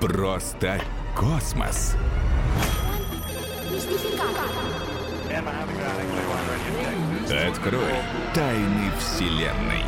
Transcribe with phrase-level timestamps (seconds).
[0.00, 0.80] Просто
[1.16, 1.96] космос.
[7.48, 7.94] Открой
[8.34, 9.84] тайны Вселенной.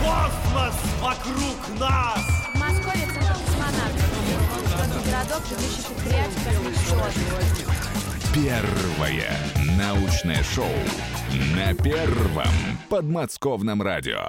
[0.00, 2.18] Космос вокруг нас!
[2.54, 4.14] В Москве центр космонавтов.
[5.06, 7.08] Городок, предприятий космического
[8.34, 9.30] Первое
[9.78, 10.66] научное шоу
[11.54, 12.52] на первом
[12.88, 14.28] подмосковном радио.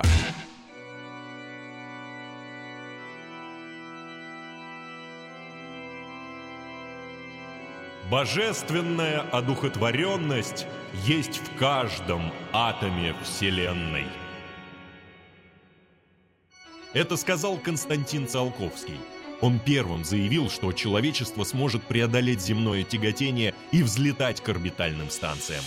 [8.15, 10.67] Божественная одухотворенность
[11.05, 14.05] есть в каждом атоме Вселенной.
[16.93, 18.97] Это сказал Константин Циолковский.
[19.41, 25.65] Он первым заявил, что человечество сможет преодолеть земное тяготение и взлетать к орбитальным станциям.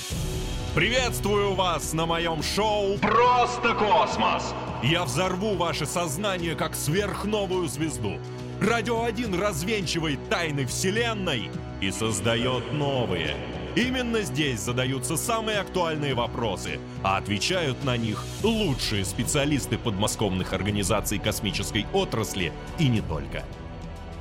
[0.74, 4.55] Приветствую вас на моем шоу «Просто космос».
[4.83, 8.19] Я взорву ваше сознание как сверхновую звезду.
[8.59, 13.37] Радио 1 развенчивает тайны Вселенной и создает новые.
[13.76, 21.87] Именно здесь задаются самые актуальные вопросы, а отвечают на них лучшие специалисты подмосковных организаций космической
[21.93, 23.45] отрасли и не только.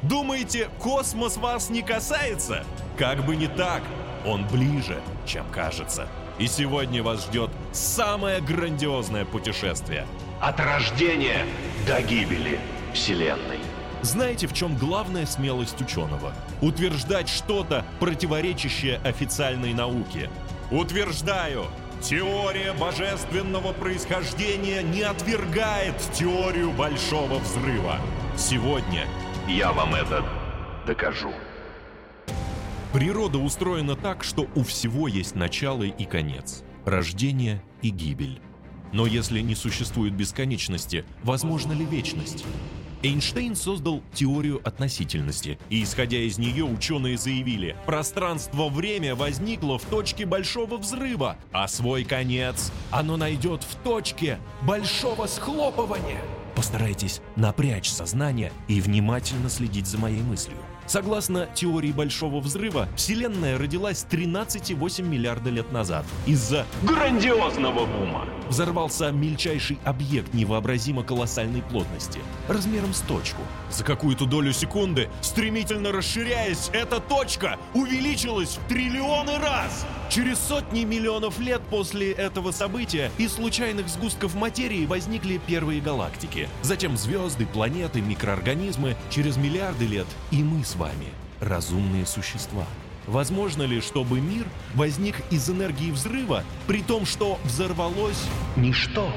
[0.03, 2.63] Думаете, космос вас не касается?
[2.97, 3.81] Как бы не так,
[4.25, 6.08] он ближе, чем кажется.
[6.38, 10.05] И сегодня вас ждет самое грандиозное путешествие.
[10.39, 11.45] От рождения
[11.88, 12.59] до гибели
[12.94, 13.59] Вселенной.
[14.02, 16.34] Знаете, в чем главная смелость ученого?
[16.62, 20.30] Утверждать что-то, противоречащее официальной науке.
[20.72, 21.66] Утверждаю,
[22.02, 27.98] теория божественного происхождения не отвергает теорию большого взрыва.
[28.38, 29.08] Сегодня
[29.48, 30.23] Я вам это
[30.86, 31.31] докажу.
[32.94, 38.40] природа устроена так, что у всего есть начало и конец, рождение и гибель.
[38.94, 42.45] Но если не существует бесконечности, возможна ли вечность?
[43.08, 50.75] Эйнштейн создал теорию относительности, и исходя из нее ученые заявили, пространство-время возникло в точке большого
[50.75, 56.22] взрыва, а свой конец оно найдет в точке большого схлопывания.
[56.53, 60.57] Постарайтесь напрячь сознание и внимательно следить за моей мыслью.
[60.88, 66.06] Согласно теории Большого Взрыва, Вселенная родилась 13,8 миллиарда лет назад.
[66.25, 68.25] Из-за Грандиозного бума.
[68.48, 73.42] взорвался мельчайший объект невообразимо колоссальной плотности, размером с точку.
[73.70, 79.86] За какую-то долю секунды, стремительно расширяясь, эта точка увеличилась в триллионы раз!
[80.09, 86.48] Через сотни миллионов лет после этого события из случайных сгустков материи возникли первые галактики.
[86.62, 88.96] Затем звезды, планеты, микроорганизмы.
[89.09, 91.07] Через миллиарды лет и мы с вами,
[91.39, 92.65] разумные существа.
[93.07, 94.45] Возможно ли, чтобы мир
[94.75, 98.23] возник из энергии взрыва, при том, что взорвалось
[98.55, 99.11] ничто?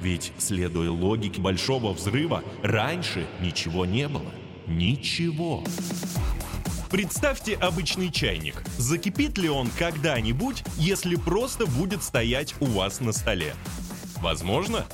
[0.00, 4.32] Ведь, следуя логике большого взрыва, раньше ничего не было.
[4.66, 5.64] Ничего.
[6.90, 8.62] Представьте обычный чайник.
[8.76, 13.54] Закипит ли он когда-нибудь, если просто будет стоять у вас на столе?
[14.20, 14.84] Возможно.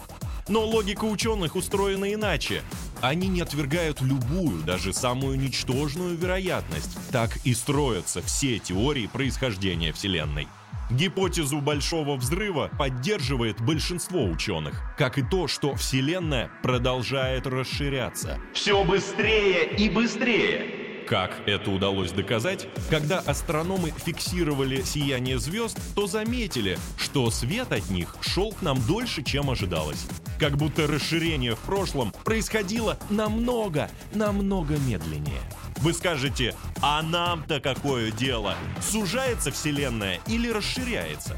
[0.46, 2.62] Но логика ученых устроена иначе.
[3.00, 6.98] Они не отвергают любую, даже самую ничтожную вероятность.
[7.12, 10.48] Так и строятся все теории происхождения Вселенной.
[10.90, 18.40] Гипотезу Большого Взрыва поддерживает большинство ученых, как и то, что Вселенная продолжает расширяться.
[18.54, 21.04] Все быстрее и быстрее.
[21.06, 22.68] Как это удалось доказать?
[22.90, 29.22] Когда астрономы фиксировали сияние звезд, то заметили, что свет от них шел к нам дольше,
[29.22, 30.06] чем ожидалось.
[30.38, 35.40] Как будто расширение в прошлом происходило намного, намного медленнее.
[35.78, 38.54] Вы скажете, а нам-то какое дело?
[38.80, 41.36] Сужается Вселенная или расширяется?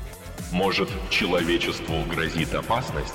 [0.53, 3.15] Может, человечеству грозит опасность?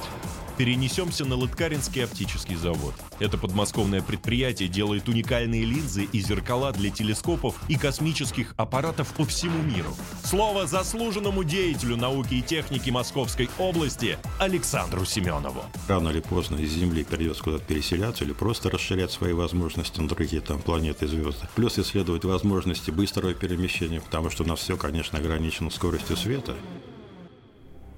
[0.57, 2.93] Перенесемся на Лыткаринский оптический завод.
[3.19, 9.61] Это подмосковное предприятие делает уникальные линзы и зеркала для телескопов и космических аппаратов по всему
[9.61, 9.93] миру.
[10.23, 15.63] Слово заслуженному деятелю науки и техники Московской области Александру Семенову.
[15.89, 20.41] рано или поздно из Земли придется куда-то переселяться или просто расширять свои возможности на другие
[20.41, 21.47] там планеты и звезды.
[21.55, 26.55] Плюс исследовать возможности быстрого перемещения, потому что у нас все, конечно, ограничено скоростью света.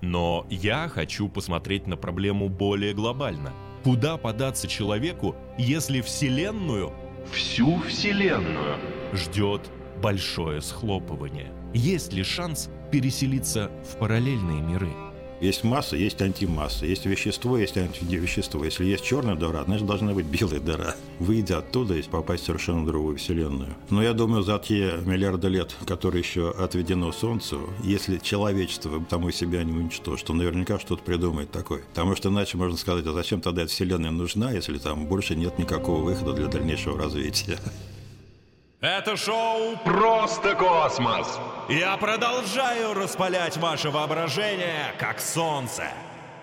[0.02, 3.54] Но я хочу посмотреть на проблему более глобально.
[3.84, 6.94] Куда податься человеку, если Вселенную
[7.32, 8.78] Всю Вселенную.
[9.14, 9.70] ждет
[10.02, 11.52] большое схлопывание?
[11.74, 14.92] Есть ли шанс переселиться в параллельные миры?
[15.40, 16.86] Есть масса, есть антимасса.
[16.86, 18.64] Есть вещество, есть антивещество.
[18.64, 20.96] Если есть черная дыра, значит должна быть белая дыра.
[21.20, 23.76] Выйдя оттуда и попасть в совершенно другую вселенную.
[23.90, 29.64] Но я думаю, за те миллиарды лет, которые еще отведено Солнцу, если человечество тому себя
[29.64, 31.82] не уничтожит, то наверняка что-то придумает такое.
[31.90, 35.60] Потому что иначе можно сказать, а зачем тогда эта вселенная нужна, если там больше нет
[35.60, 37.58] никакого выхода для дальнейшего развития.
[38.80, 41.40] Это шоу Просто космос!
[41.68, 45.86] Я продолжаю распалять ваше воображение, как солнце.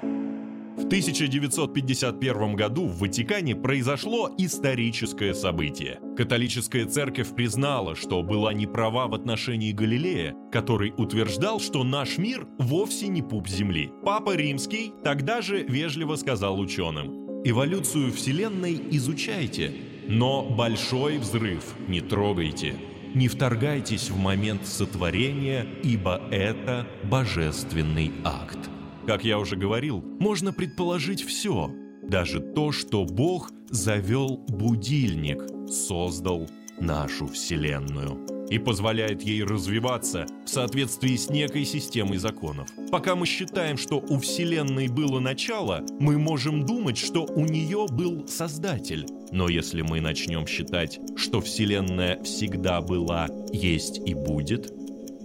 [0.03, 6.01] В 1951 году в Ватикане произошло историческое событие.
[6.17, 13.07] Католическая церковь признала, что была неправа в отношении Галилея, который утверждал, что наш мир вовсе
[13.07, 13.93] не пуп Земли.
[14.05, 22.77] Папа Римский тогда же вежливо сказал ученым, «Эволюцию Вселенной изучайте, но большой взрыв не трогайте.
[23.15, 28.59] Не вторгайтесь в момент сотворения, ибо это божественный акт.
[29.07, 31.71] Как я уже говорил, можно предположить все,
[32.03, 36.49] даже то, что Бог завел будильник, создал
[36.81, 42.69] нашу Вселенную и позволяет ей развиваться в соответствии с некой системой законов.
[42.91, 48.27] Пока мы считаем, что у Вселенной было начало, мы можем думать, что у нее был
[48.29, 49.07] Создатель.
[49.35, 54.73] Но если мы начнем считать, что Вселенная всегда была, есть и будет,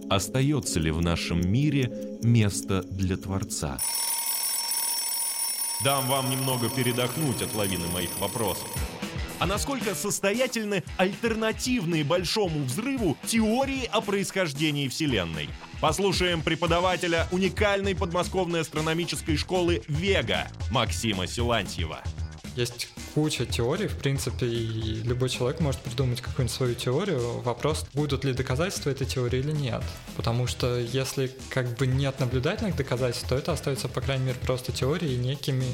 [0.09, 3.77] остается ли в нашем мире место для Творца?
[5.83, 8.67] Дам вам немного передохнуть от лавины моих вопросов.
[9.37, 15.49] А насколько состоятельны альтернативные Большому взрыву теории о происхождении Вселенной?
[15.81, 22.01] Послушаем преподавателя уникальной подмосковной астрономической школы «Вега» Максима Силантьева.
[22.55, 27.41] Есть куча теорий, в принципе, и любой человек может придумать какую-нибудь свою теорию.
[27.41, 29.81] Вопрос, будут ли доказательства этой теории или нет.
[30.15, 34.71] Потому что если как бы нет наблюдательных доказательств, то это остается, по крайней мере, просто
[34.71, 35.65] теорией и некими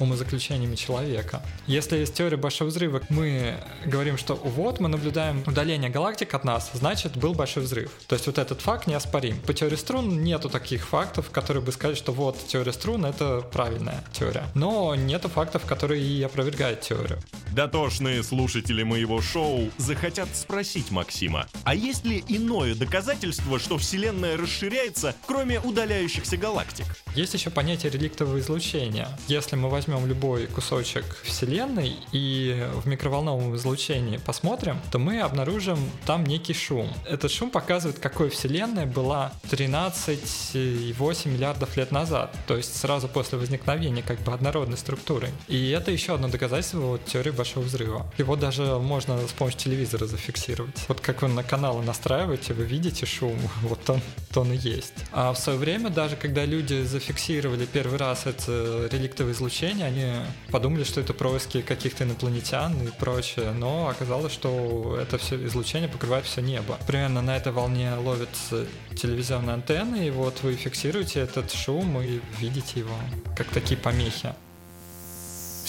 [0.00, 1.42] умозаключениями человека.
[1.66, 6.70] Если есть теория Большого Взрыва, мы говорим, что вот мы наблюдаем удаление галактик от нас,
[6.74, 7.92] значит был Большой Взрыв.
[8.06, 9.40] То есть вот этот факт неоспорим.
[9.40, 14.02] По теории струн нету таких фактов, которые бы сказали, что вот теория струн это правильная
[14.12, 14.44] теория.
[14.54, 17.18] Но нету фактов, которые и опровергают теорию.
[17.52, 25.14] Дотошные слушатели моего шоу захотят спросить Максима, а есть ли иное доказательство, что Вселенная расширяется,
[25.26, 26.86] кроме удаляющихся галактик?
[27.14, 29.08] Есть еще понятие реликтового излучения.
[29.28, 36.24] Если мы возьмем любой кусочек Вселенной и в микроволновом излучении посмотрим, то мы обнаружим там
[36.24, 36.90] некий шум.
[37.06, 44.02] Этот шум показывает, какой Вселенная была 13,8 миллиардов лет назад, то есть сразу после возникновения
[44.02, 45.28] как бы однородной структуры.
[45.48, 48.06] И это еще одно доказательство вот, теории Большого Взрыва.
[48.18, 50.84] Его даже можно с помощью телевизора зафиксировать.
[50.88, 54.00] Вот как вы на каналы настраиваете, вы видите шум, вот он,
[54.34, 54.94] он и есть.
[55.12, 60.12] А в свое время, даже когда люди зафиксировали первый раз это реликтовое излучение, они
[60.50, 66.24] подумали, что это происки каких-то инопланетян и прочее, но оказалось, что это все излучение покрывает
[66.24, 66.78] все небо.
[66.86, 72.80] Примерно на этой волне ловятся телевизионные антенны, и вот вы фиксируете этот шум и видите
[72.80, 72.94] его,
[73.36, 74.34] как такие помехи.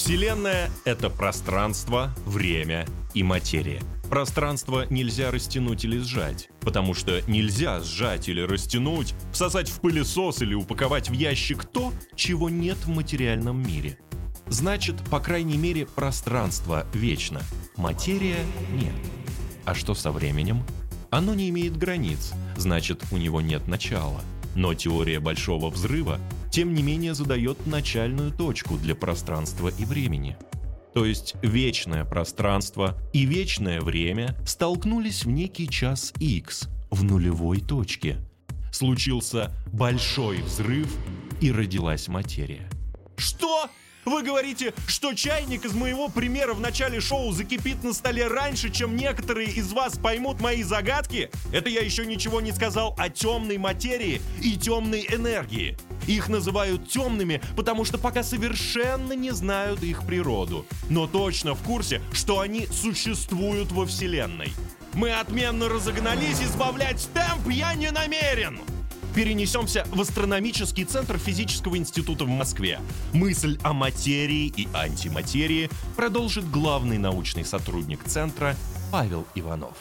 [0.03, 3.81] Вселенная— это пространство, время и материя.
[4.09, 10.55] Пространство нельзя растянуть или сжать, потому что нельзя сжать или растянуть, всосать в пылесос или
[10.55, 13.97] упаковать в ящик то, чего нет в материальном мире.
[14.47, 17.41] Значит, по крайней мере, пространство вечно,
[17.77, 18.95] материя нет.
[19.63, 20.63] А что со временем?
[21.11, 24.19] Оно не имеет границ, значит, у него нет начала.
[24.53, 26.19] Но теория Большого Взрыва
[26.53, 30.37] тем не менее задает начальную точку для пространства и времени.
[30.93, 38.17] То есть вечное пространство и вечное время столкнулись в некий час X в нулевой точке.
[38.71, 40.95] Случился большой взрыв
[41.41, 42.69] и родилась материя.
[43.17, 43.67] Что?
[44.05, 48.97] Вы говорите, что чайник из моего примера в начале шоу закипит на столе раньше, чем
[48.97, 51.29] некоторые из вас поймут мои загадки?
[51.53, 55.77] Это я еще ничего не сказал о темной материи и темной энергии.
[56.05, 60.65] Их называют темными, потому что пока совершенно не знают их природу.
[60.89, 64.51] Но точно в курсе, что они существуют во Вселенной.
[64.93, 68.59] Мы отменно разогнались, избавлять темп я не намерен!
[69.15, 72.79] Перенесемся в астрономический центр физического института в Москве.
[73.13, 78.55] Мысль о материи и антиматерии продолжит главный научный сотрудник центра
[78.91, 79.77] Павел Иванов.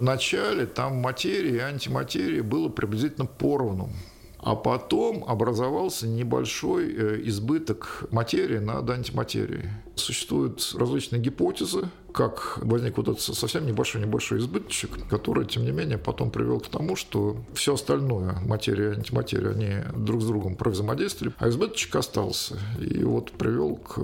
[0.00, 3.90] Вначале там материи и антиматерии было приблизительно поровну.
[4.36, 9.70] А потом образовался небольшой э, избыток материи над антиматерией.
[9.94, 16.30] Существуют различные гипотезы как возник вот этот совсем небольшой-небольшой избыточек, который, тем не менее, потом
[16.30, 21.48] привел к тому, что все остальное, материя и антиматерия, они друг с другом провзаимодействовали, а
[21.48, 22.58] избыточек остался.
[22.78, 24.00] И вот привел к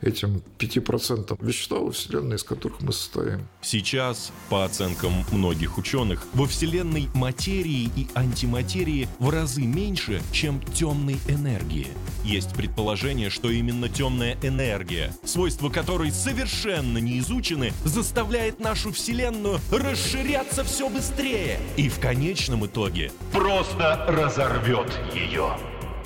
[0.00, 3.46] этим 5% вещества во Вселенной, из которых мы состоим.
[3.60, 11.18] Сейчас, по оценкам многих ученых, во Вселенной материи и антиматерии в разы меньше, чем темной
[11.28, 11.88] энергии.
[12.24, 17.18] Есть предположение, что именно темная энергия, свойства которой совершенно не
[17.50, 25.56] изучены, заставляет нашу Вселенную расширяться все быстрее и в конечном итоге Просто разорвет ее.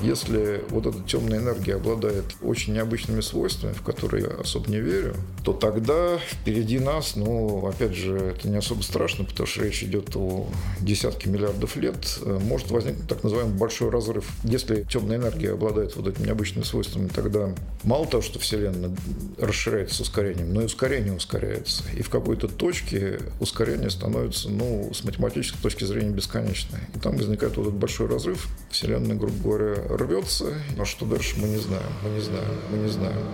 [0.00, 5.14] Если вот эта темная энергия обладает очень необычными свойствами, в которые я особо не верю,
[5.44, 10.16] то тогда впереди нас, ну, опять же, это не особо страшно, потому что речь идет
[10.16, 10.46] о
[10.80, 14.30] десятки миллиардов лет, э, может возникнуть так называемый большой разрыв.
[14.42, 18.90] Если темная энергия обладает вот этими необычными свойствами, тогда мало того, что Вселенная
[19.38, 21.84] расширяется с ускорением, но и ускорение ускоряется.
[21.96, 26.88] И в какой-то точке ускорение становится, ну, с математической точки зрения бесконечное.
[26.94, 28.48] И там возникает вот этот большой разрыв.
[28.70, 32.88] Вселенная, грубо говоря, рвется, а что дальше мы не знаем, мы не знаем, мы не
[32.88, 33.26] знаем.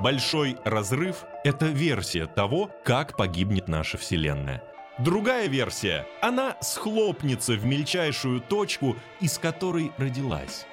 [0.00, 4.62] Большой разрыв— это версия того, как погибнет наша Вселенная.
[4.98, 10.66] Другая версия— она схлопнется в мельчайшую точку, из которой родилась.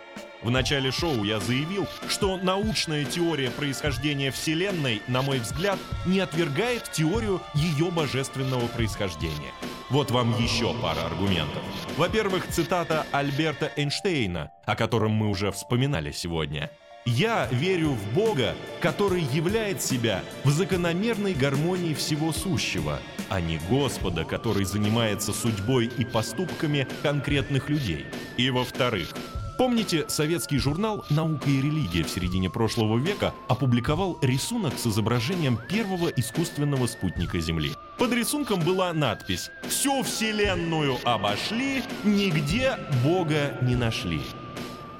[0.44, 6.92] В начале шоу я заявил, что научная теория происхождения Вселенной, на мой взгляд, не отвергает
[6.92, 9.52] теорию ее божественного происхождения.
[9.90, 11.62] Вот вам еще пара аргументов.
[11.98, 16.72] Во-первых, цитата Альберта Эйнштейна, о котором мы уже вспоминали сегодня.
[17.06, 23.00] «Я верю в Бога, который являет себя в закономерной гармонии всего сущего,
[23.30, 28.08] а не Господа, который занимается судьбой и поступками конкретных людей».
[28.38, 29.14] И во-вторых,
[29.58, 36.10] Помните, советский журнал «Наука и религия» в середине прошлого века опубликовал рисунок с изображением первого
[36.10, 37.72] искусственного спутника Земли.
[37.98, 44.22] Под рисунком была надпись «Всю Вселенную обошли, нигде Бога не нашли».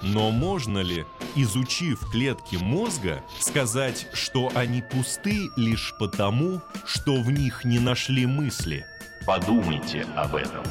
[0.02, 7.66] Но можно ли, изучив клетки мозга, сказать, что они пусты лишь потому, что в них
[7.66, 8.86] не нашли мысли?
[9.26, 10.64] Подумайте об этом.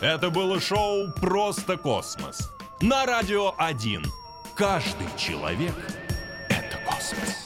[0.00, 4.04] Это было шоу «Просто космос» на Радио 1.
[4.56, 5.72] Каждый человек—
[6.48, 7.41] это космос.